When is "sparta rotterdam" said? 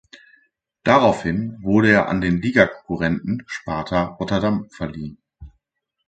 3.45-4.67